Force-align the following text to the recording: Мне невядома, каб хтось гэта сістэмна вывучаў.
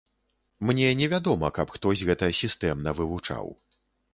Мне 0.69 0.87
невядома, 1.01 1.51
каб 1.57 1.75
хтось 1.75 2.05
гэта 2.09 2.33
сістэмна 2.41 2.99
вывучаў. 3.03 3.45